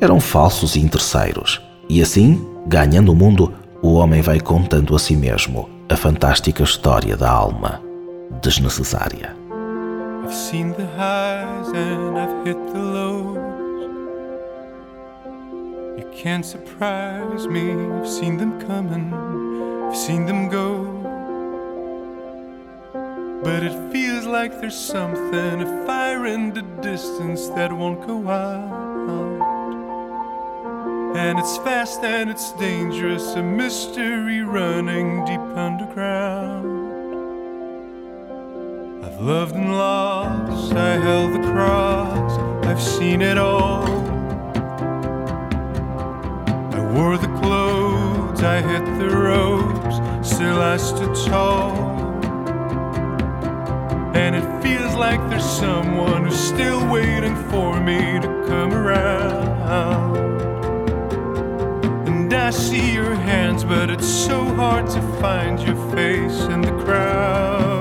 eram 0.00 0.20
falsos 0.20 0.76
e 0.76 0.80
interesseiros. 0.80 1.60
E 1.88 2.02
assim, 2.02 2.44
ganhando 2.66 3.12
o 3.12 3.14
mundo, 3.14 3.52
o 3.82 3.94
homem 3.94 4.20
vai 4.20 4.40
contando 4.40 4.94
a 4.94 4.98
si 4.98 5.16
mesmo 5.16 5.68
a 5.88 5.96
fantástica 5.96 6.62
história 6.62 7.16
da 7.16 7.30
alma 7.30 7.80
desnecessária. 8.42 9.36
I've 10.24 10.34
seen 10.34 10.72
the 10.72 10.86
highs 10.98 11.68
and 11.68 12.18
I've 12.18 12.44
hit 12.44 12.58
the 12.72 12.78
lows. 12.80 13.38
You 15.96 16.04
can't 16.12 16.44
surprise 16.44 17.46
me. 17.46 17.70
I've 17.70 18.08
seen 18.08 18.36
them 18.36 18.58
coming, 18.66 19.12
I've 19.88 19.96
seen 19.96 20.26
them 20.26 20.48
go. 20.48 20.84
But 23.44 23.62
it 23.62 23.92
feels 23.92 24.26
like 24.26 24.60
there's 24.60 24.74
something, 24.74 25.62
a 25.62 25.86
fire 25.86 26.26
in 26.26 26.52
the 26.52 26.62
distance 26.82 27.46
that 27.50 27.72
won't 27.72 28.04
go 28.04 28.28
out. 28.28 28.85
And 31.16 31.38
it's 31.38 31.56
fast 31.56 32.04
and 32.04 32.28
it's 32.28 32.52
dangerous, 32.52 33.34
a 33.36 33.42
mystery 33.42 34.42
running 34.42 35.24
deep 35.24 35.40
underground. 35.56 36.66
I've 39.02 39.18
loved 39.22 39.54
and 39.54 39.72
lost, 39.72 40.74
I 40.74 40.98
held 40.98 41.32
the 41.32 41.50
cross, 41.50 42.66
I've 42.66 42.82
seen 42.82 43.22
it 43.22 43.38
all. 43.38 43.86
I 46.74 46.80
wore 46.92 47.16
the 47.16 47.32
clothes, 47.40 48.42
I 48.42 48.60
hit 48.60 48.84
the 48.98 49.08
ropes, 49.08 49.96
still 50.28 50.60
I 50.60 50.76
stood 50.76 51.14
tall. 51.26 51.72
And 54.14 54.36
it 54.36 54.62
feels 54.62 54.94
like 54.96 55.20
there's 55.30 55.48
someone 55.48 56.26
who's 56.26 56.38
still 56.38 56.86
waiting 56.92 57.36
for 57.50 57.80
me 57.80 58.20
to 58.20 58.28
come 58.46 58.74
around. 58.74 60.05
I 62.46 62.50
see 62.50 62.92
your 62.92 63.16
hands, 63.16 63.64
but 63.64 63.90
it's 63.90 64.06
so 64.06 64.44
hard 64.54 64.88
to 64.90 65.02
find 65.20 65.58
your 65.58 65.74
face 65.90 66.42
in 66.42 66.60
the 66.60 66.70
crowd. 66.84 67.75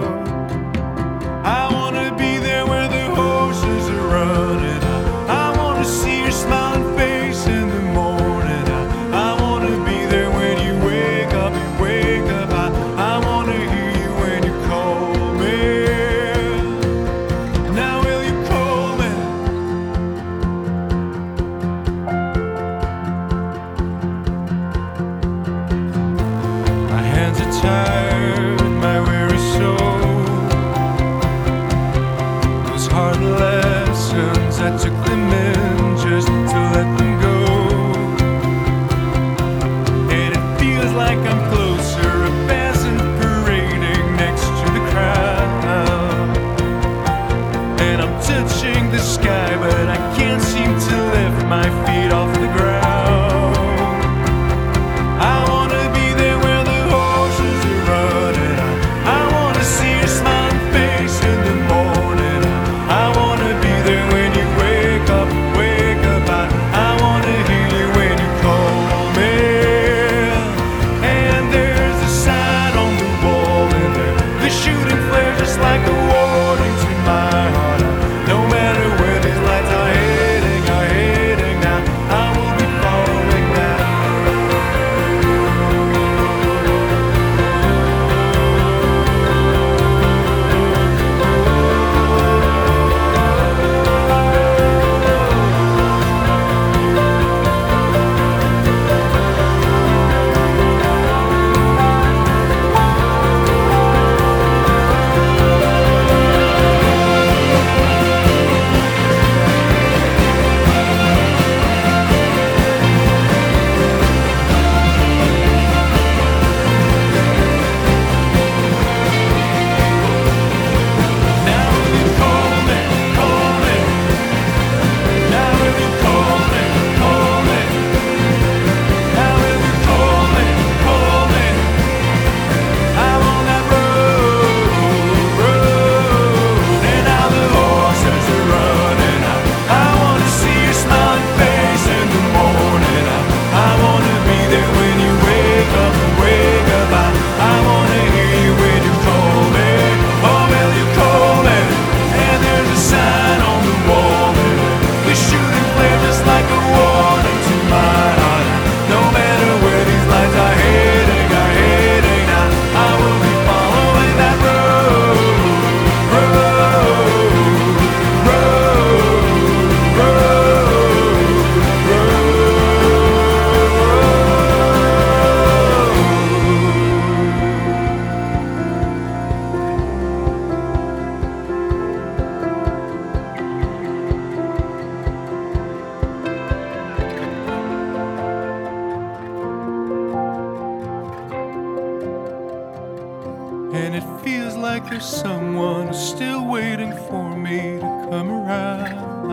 feels 194.56 194.64
like 194.64 194.90
there's 194.90 195.06
someone 195.06 195.94
still 195.94 196.46
waiting 196.46 196.92
for 197.08 197.36
me 197.36 197.80
to 197.80 198.08
come 198.10 198.32
around. 198.32 199.32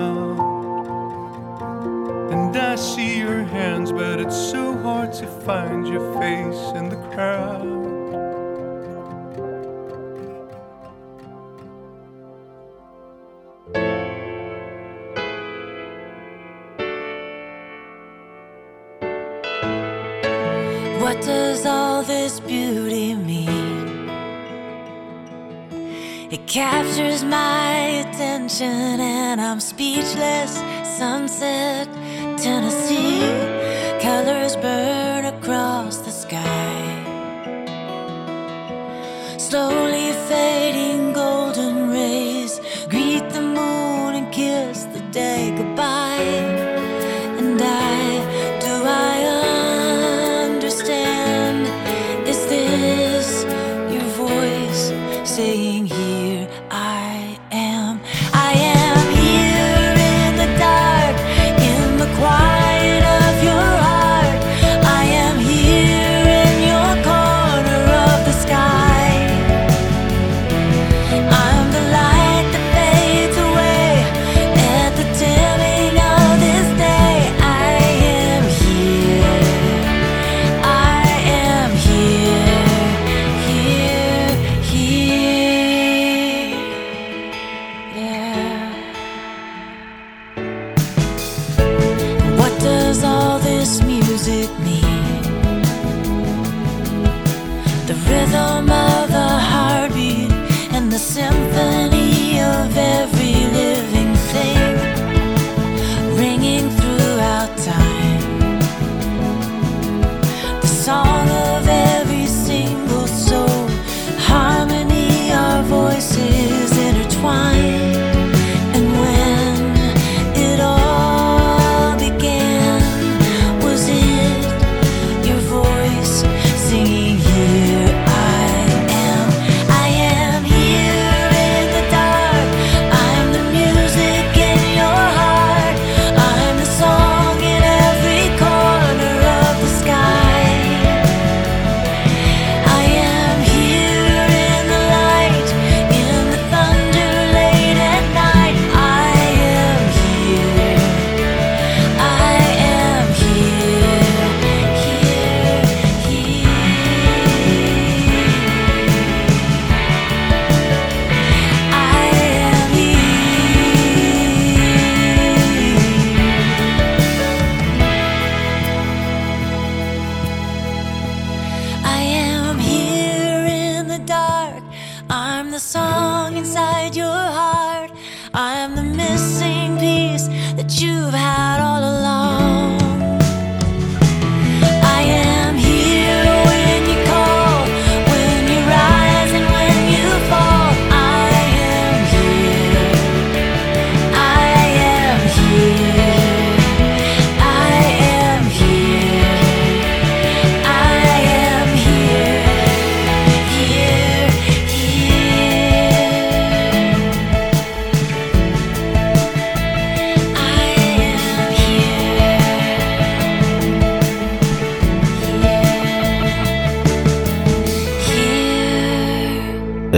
And 2.32 2.56
I 2.56 2.76
see 2.76 3.18
your 3.18 3.44
hands, 3.44 3.92
but 3.92 4.20
it's 4.20 4.37
so 4.37 4.76
hard 4.78 5.12
to 5.14 5.26
find 5.26 5.87
your 5.87 6.12
face 6.20 6.76
in 6.76 6.88
the 6.88 6.96
crowd. 7.14 7.71
captures 26.53 27.25
my 27.25 28.05
attention 28.05 29.00
and 29.00 29.40
I'm 29.40 29.59
speechless. 29.59 30.53
Sunset, 30.98 31.88
Tennessee, 32.37 33.21
colors 34.03 34.57
burn 34.57 35.25
across 35.25 35.96
the 36.00 36.11
sky. 36.11 36.98
Slowly. 39.38 39.92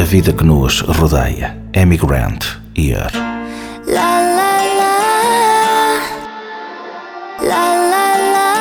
Vida 0.05 0.33
que 0.33 0.45
nos 0.45 0.83
rodeia. 0.99 1.57
Amy 1.75 1.97
Grant, 1.97 2.45
Year. 2.75 3.11
La 3.87 4.21
la 4.39 4.63
la. 4.79 4.97
La 7.41 7.75
la 7.93 8.07
la. 8.33 8.53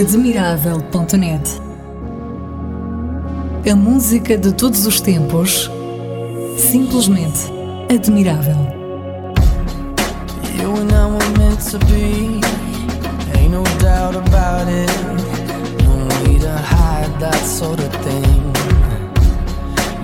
Admirável.net 0.00 1.46
A 3.70 3.74
música 3.76 4.36
de 4.36 4.52
todos 4.52 4.86
os 4.86 5.00
tempos, 5.00 5.70
simplesmente 6.56 7.52
admirável. 7.90 8.56
You 10.58 10.74
and 10.76 10.92
I 10.92 11.06
were 11.06 11.38
meant 11.38 11.60
to 11.70 11.78
be, 11.86 12.40
ain't 13.34 13.52
no 13.52 13.64
doubt 13.78 14.16
about 14.16 14.68
it. 14.68 15.11
Hide 17.02 17.18
that 17.18 17.34
sort 17.34 17.80
of 17.80 17.92
thing. 18.04 18.52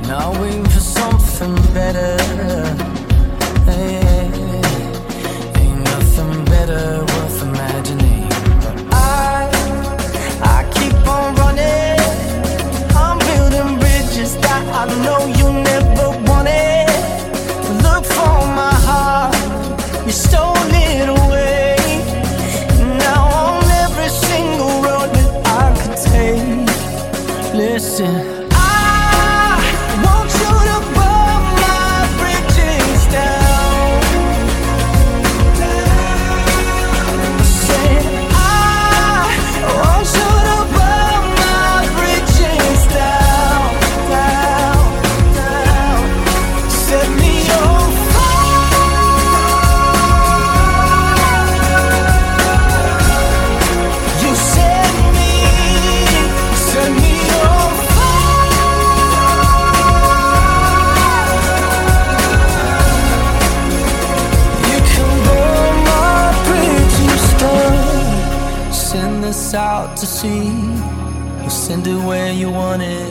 Now 0.08 0.32
waiting 0.42 0.64
for 0.64 0.80
something 0.80 1.54
better. 1.72 2.87
This 69.48 69.54
out 69.54 69.96
to 69.96 70.04
sea. 70.04 70.50
We'll 71.40 71.48
send 71.48 71.86
it 71.86 71.96
where 72.04 72.30
you 72.30 72.50
want 72.50 72.82
it. 72.82 73.08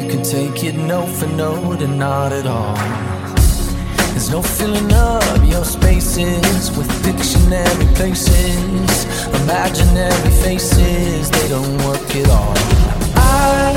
You 0.00 0.08
can 0.08 0.22
take 0.22 0.64
it 0.64 0.76
note 0.76 1.10
for 1.10 1.26
note 1.26 1.82
and 1.82 1.98
not 1.98 2.32
at 2.32 2.46
all. 2.46 2.74
There's 4.12 4.30
no 4.30 4.40
filling 4.40 4.90
up 4.94 5.44
your 5.44 5.66
spaces 5.66 6.74
with 6.74 6.88
dictionary 7.04 7.86
places, 7.96 9.04
imaginary 9.42 10.30
faces. 10.42 11.30
They 11.30 11.48
don't 11.48 11.84
work 11.84 12.16
at 12.16 12.30
all. 12.30 12.54
I, 13.16 13.76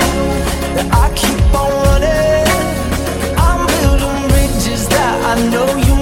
I 0.93 1.11
keep 1.13 1.43
on 1.61 1.71
running. 1.83 3.35
I'm 3.37 3.67
building 3.81 4.29
bridges 4.29 4.87
that 4.87 5.37
I 5.37 5.49
know 5.49 5.75
you 5.75 5.98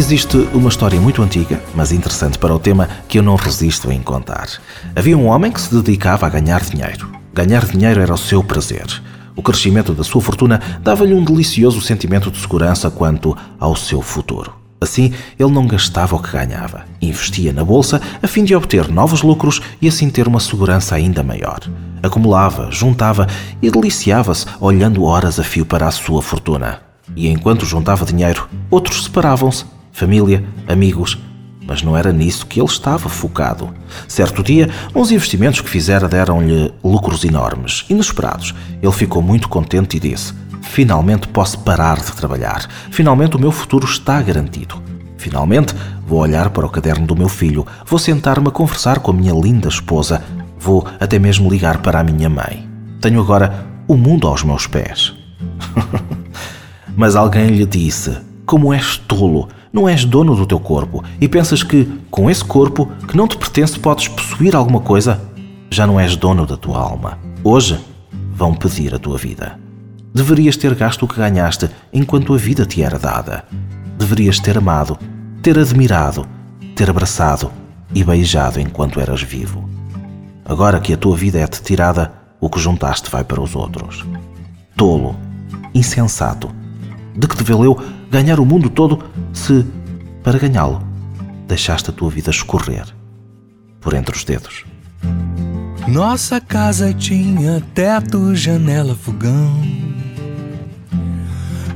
Existe 0.00 0.34
uma 0.54 0.70
história 0.70 0.98
muito 0.98 1.20
antiga, 1.22 1.62
mas 1.74 1.92
interessante 1.92 2.38
para 2.38 2.54
o 2.54 2.58
tema, 2.58 2.88
que 3.06 3.18
eu 3.18 3.22
não 3.22 3.34
resisto 3.34 3.92
em 3.92 4.00
contar. 4.00 4.48
Havia 4.96 5.16
um 5.16 5.26
homem 5.26 5.52
que 5.52 5.60
se 5.60 5.74
dedicava 5.74 6.26
a 6.26 6.30
ganhar 6.30 6.62
dinheiro. 6.62 7.12
Ganhar 7.34 7.66
dinheiro 7.66 8.00
era 8.00 8.14
o 8.14 8.16
seu 8.16 8.42
prazer. 8.42 8.86
O 9.36 9.42
crescimento 9.42 9.92
da 9.92 10.02
sua 10.02 10.22
fortuna 10.22 10.58
dava-lhe 10.82 11.12
um 11.12 11.22
delicioso 11.22 11.82
sentimento 11.82 12.30
de 12.30 12.38
segurança 12.38 12.90
quanto 12.90 13.36
ao 13.58 13.76
seu 13.76 14.00
futuro. 14.00 14.54
Assim, 14.80 15.12
ele 15.38 15.50
não 15.50 15.66
gastava 15.66 16.16
o 16.16 16.22
que 16.22 16.32
ganhava, 16.32 16.86
investia 17.02 17.52
na 17.52 17.62
bolsa 17.62 18.00
a 18.22 18.26
fim 18.26 18.42
de 18.42 18.56
obter 18.56 18.90
novos 18.90 19.20
lucros 19.20 19.60
e 19.82 19.86
assim 19.86 20.08
ter 20.08 20.26
uma 20.26 20.40
segurança 20.40 20.94
ainda 20.94 21.22
maior. 21.22 21.60
Acumulava, 22.02 22.70
juntava 22.70 23.26
e 23.60 23.70
deliciava-se 23.70 24.46
olhando 24.60 25.04
horas 25.04 25.38
a 25.38 25.44
fio 25.44 25.66
para 25.66 25.86
a 25.86 25.90
sua 25.90 26.22
fortuna. 26.22 26.80
E 27.14 27.28
enquanto 27.28 27.66
juntava 27.66 28.06
dinheiro, 28.06 28.48
outros 28.70 29.04
separavam-se, 29.04 29.66
família, 29.92 30.44
amigos, 30.66 31.18
mas 31.66 31.82
não 31.82 31.96
era 31.96 32.12
nisso 32.12 32.46
que 32.46 32.60
ele 32.60 32.68
estava 32.68 33.08
focado. 33.08 33.72
Certo 34.08 34.42
dia, 34.42 34.68
uns 34.94 35.12
investimentos 35.12 35.60
que 35.60 35.70
fizera 35.70 36.08
deram-lhe 36.08 36.72
lucros 36.82 37.24
enormes, 37.24 37.84
inesperados. 37.88 38.54
Ele 38.82 38.92
ficou 38.92 39.22
muito 39.22 39.48
contente 39.48 39.96
e 39.96 40.00
disse: 40.00 40.34
finalmente 40.62 41.28
posso 41.28 41.58
parar 41.60 41.98
de 41.98 42.12
trabalhar. 42.12 42.68
Finalmente 42.90 43.36
o 43.36 43.40
meu 43.40 43.52
futuro 43.52 43.84
está 43.84 44.20
garantido. 44.20 44.82
Finalmente 45.16 45.74
vou 46.06 46.18
olhar 46.18 46.50
para 46.50 46.66
o 46.66 46.70
caderno 46.70 47.06
do 47.06 47.14
meu 47.14 47.28
filho, 47.28 47.66
vou 47.86 47.98
sentar-me 47.98 48.48
a 48.48 48.50
conversar 48.50 48.98
com 48.98 49.10
a 49.10 49.14
minha 49.14 49.32
linda 49.32 49.68
esposa, 49.68 50.22
vou 50.58 50.86
até 50.98 51.18
mesmo 51.18 51.48
ligar 51.48 51.78
para 51.78 52.00
a 52.00 52.04
minha 52.04 52.28
mãe. 52.28 52.68
Tenho 53.00 53.20
agora 53.20 53.66
o 53.86 53.96
mundo 53.96 54.26
aos 54.26 54.42
meus 54.42 54.66
pés. 54.66 55.14
Mas 56.96 57.16
alguém 57.16 57.48
lhe 57.48 57.66
disse: 57.66 58.16
Como 58.44 58.72
és 58.72 58.96
tolo, 58.96 59.48
não 59.72 59.88
és 59.88 60.04
dono 60.04 60.34
do 60.34 60.46
teu 60.46 60.58
corpo 60.58 61.02
e 61.20 61.28
pensas 61.28 61.62
que, 61.62 61.88
com 62.10 62.28
esse 62.28 62.44
corpo 62.44 62.86
que 63.06 63.16
não 63.16 63.28
te 63.28 63.36
pertence, 63.36 63.78
podes 63.78 64.08
possuir 64.08 64.56
alguma 64.56 64.80
coisa? 64.80 65.20
Já 65.70 65.86
não 65.86 65.98
és 65.98 66.16
dono 66.16 66.44
da 66.44 66.56
tua 66.56 66.78
alma. 66.78 67.18
Hoje 67.44 67.78
vão 68.34 68.54
pedir 68.54 68.94
a 68.94 68.98
tua 68.98 69.16
vida. 69.16 69.58
Deverias 70.12 70.56
ter 70.56 70.74
gasto 70.74 71.04
o 71.04 71.08
que 71.08 71.16
ganhaste 71.16 71.70
enquanto 71.92 72.34
a 72.34 72.36
vida 72.36 72.66
te 72.66 72.82
era 72.82 72.98
dada. 72.98 73.44
Deverias 73.96 74.40
ter 74.40 74.58
amado, 74.58 74.98
ter 75.40 75.56
admirado, 75.56 76.26
ter 76.74 76.90
abraçado 76.90 77.52
e 77.94 78.02
beijado 78.02 78.58
enquanto 78.60 78.98
eras 78.98 79.22
vivo. 79.22 79.68
Agora 80.44 80.80
que 80.80 80.92
a 80.92 80.96
tua 80.96 81.16
vida 81.16 81.38
é-te 81.38 81.62
tirada, 81.62 82.12
o 82.40 82.50
que 82.50 82.58
juntaste 82.58 83.08
vai 83.08 83.22
para 83.22 83.40
os 83.40 83.54
outros. 83.54 84.04
Tolo, 84.76 85.14
insensato, 85.72 86.50
de 87.20 87.28
que 87.28 87.36
te 87.36 87.44
valeu 87.44 87.78
ganhar 88.10 88.40
o 88.40 88.46
mundo 88.46 88.70
todo 88.70 89.04
se, 89.32 89.64
para 90.22 90.38
ganhá-lo, 90.38 90.82
deixaste 91.46 91.90
a 91.90 91.92
tua 91.92 92.08
vida 92.10 92.30
escorrer 92.30 92.86
por 93.80 93.92
entre 93.92 94.16
os 94.16 94.24
dedos? 94.24 94.64
Nossa 95.86 96.40
casa 96.40 96.94
tinha 96.94 97.62
teto, 97.74 98.34
janela, 98.34 98.94
fogão 98.94 99.60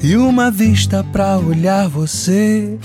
e 0.02 0.16
uma 0.16 0.50
vista 0.50 1.04
pra 1.04 1.36
olhar 1.38 1.88
você. 1.88 2.78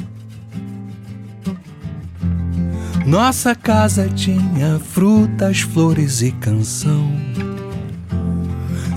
Nossa 3.06 3.56
casa 3.56 4.10
tinha 4.10 4.80
frutas, 4.80 5.62
flores 5.62 6.22
e 6.22 6.32
canção 6.32 7.10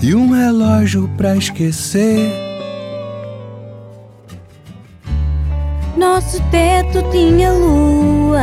e 0.01 0.13
um 0.13 0.31
relógio 0.31 1.09
pra 1.15 1.37
esquecer. 1.37 2.52
Nosso 5.95 6.41
teto 6.49 7.03
tinha 7.11 7.51
lua 7.51 8.39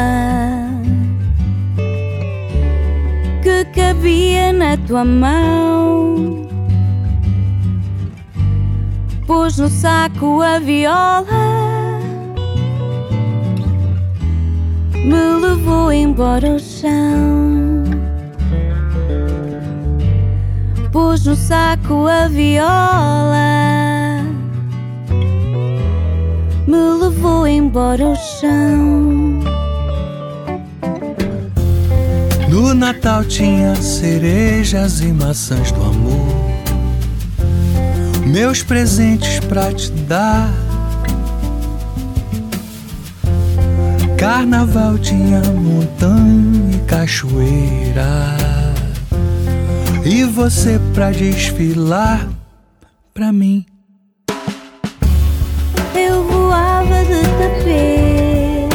que 3.42 3.64
cabia 3.74 4.52
na 4.52 4.76
tua 4.76 5.04
mão. 5.04 6.48
Pôs 9.26 9.58
no 9.58 9.68
saco 9.68 10.42
a 10.42 10.58
viola, 10.58 11.24
me 14.94 15.40
levou 15.40 15.92
embora 15.92 16.52
ao 16.52 16.58
chão. 16.58 17.84
Pôs 20.92 21.24
no 21.26 21.36
saco 21.36 22.06
a 22.06 22.26
viola, 22.28 23.79
me 26.70 27.02
levou 27.02 27.48
embora 27.48 28.04
ao 28.04 28.14
chão. 28.14 29.40
No 32.48 32.72
Natal 32.72 33.24
tinha 33.24 33.74
cerejas 33.74 35.00
e 35.00 35.08
maçãs 35.12 35.72
do 35.72 35.82
amor. 35.82 36.50
Meus 38.24 38.62
presentes 38.62 39.40
pra 39.40 39.72
te 39.72 39.90
dar. 39.90 40.48
Carnaval 44.16 44.96
tinha 44.98 45.40
montanha 45.40 46.76
e 46.76 46.78
cachoeira. 46.86 48.36
E 50.04 50.22
você 50.24 50.80
pra 50.94 51.10
desfilar 51.10 52.28
pra 53.12 53.32
mim. 53.32 53.69
Tapete. 57.40 58.68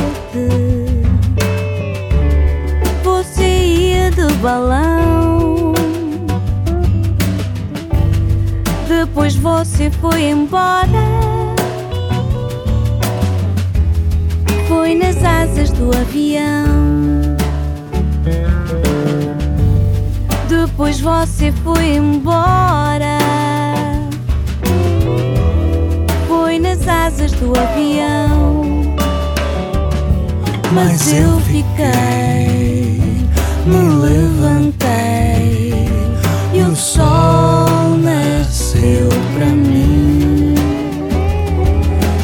Você 3.03 3.45
ia 3.45 4.11
de 4.11 4.33
balão. 4.35 5.73
Depois 8.87 9.35
você 9.35 9.91
foi 9.91 10.23
embora. 10.23 11.05
Foi 14.67 14.95
nas 14.95 15.23
asas 15.23 15.69
do 15.71 15.95
avião. 15.95 17.35
Depois 20.49 20.99
você 20.99 21.51
foi 21.63 21.95
embora. 21.95 23.17
Foi 26.27 26.57
nas 26.59 26.87
asas 26.87 27.31
do 27.33 27.53
avião. 27.57 28.34
Mas 30.75 31.13
eu 31.13 31.39
fiquei, 31.39 32.99
me 33.65 33.79
levantei 34.01 35.71
e 36.53 36.61
o 36.69 36.75
sol 36.75 37.97
nasceu 37.97 39.07
pra 39.33 39.45
mim. 39.45 40.53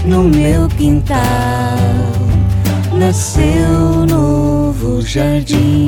No 0.04 0.24
meu 0.24 0.68
quintal 0.68 1.18
nasceu 2.92 4.06
novo 4.06 5.02
jardim. 5.02 5.88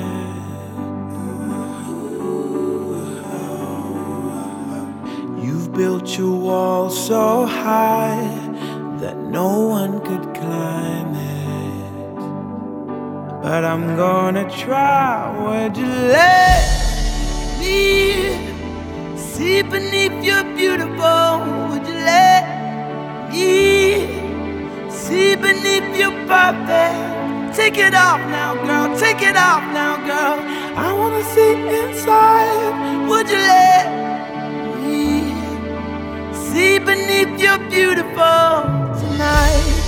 built 5.73 6.17
your 6.17 6.35
wall 6.35 6.89
so 6.89 7.45
high 7.45 8.27
that 8.99 9.17
no 9.17 9.59
one 9.67 10.01
could 10.01 10.23
climb 10.35 11.15
it. 11.15 12.15
But 13.41 13.63
I'm 13.63 13.95
gonna 13.95 14.49
try. 14.49 15.31
Would 15.43 15.77
you 15.77 15.85
let 15.85 16.61
me 17.59 19.15
see 19.15 19.61
beneath 19.61 20.23
your 20.23 20.43
beautiful? 20.55 21.39
Would 21.69 21.87
you 21.87 21.99
let 22.13 22.43
me 23.31 24.89
see 24.89 25.35
beneath 25.35 25.95
your 25.97 26.11
perfect? 26.27 27.55
Take 27.55 27.77
it 27.77 27.93
off 27.93 28.19
now, 28.37 28.55
girl. 28.67 28.97
Take 28.97 29.21
it 29.21 29.37
off 29.37 29.63
now, 29.73 29.95
girl. 30.05 30.37
I 30.77 30.91
wanna 30.93 31.23
see 31.33 31.53
inside. 31.79 33.07
Would 33.09 33.29
you 33.29 33.37
let? 33.37 34.20
see 36.51 36.79
beneath 36.79 37.39
your 37.39 37.57
beautiful 37.69 38.67
tonight. 38.99 39.80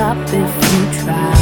stop 0.00 0.16
if 0.32 0.32
you 0.32 1.04
try. 1.04 1.39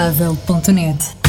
Rentável.net 0.00 1.19